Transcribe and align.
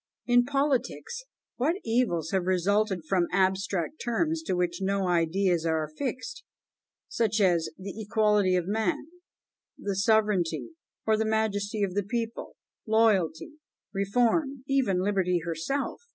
In 0.25 0.45
politics, 0.45 1.25
what 1.57 1.75
evils 1.85 2.31
have 2.31 2.45
resulted 2.47 3.05
from 3.07 3.27
abstract 3.31 4.01
terms 4.03 4.41
to 4.47 4.55
which 4.55 4.79
no 4.81 5.07
ideas 5.07 5.63
are 5.63 5.83
affixed, 5.83 6.43
such 7.07 7.39
as, 7.39 7.69
"The 7.77 7.93
Equality 8.01 8.55
of 8.55 8.65
Man 8.67 9.05
the 9.77 9.95
Sovereignty 9.95 10.69
or 11.05 11.17
the 11.17 11.25
Majesty 11.25 11.83
of 11.83 11.93
the 11.93 12.01
People 12.01 12.55
Loyalty 12.87 13.57
Reform 13.93 14.63
even 14.67 15.03
Liberty 15.03 15.41
herself! 15.45 16.01